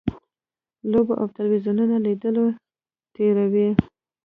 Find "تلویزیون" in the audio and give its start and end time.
1.37-1.79